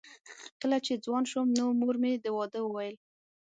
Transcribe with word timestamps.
کله 0.61 0.77
چې 0.85 1.01
ځوان 1.05 1.23
شوم 1.31 1.47
نو 1.59 1.65
مور 1.79 1.95
مې 2.01 2.11
د 2.23 2.25
واده 2.37 2.59
وویل 2.63 2.95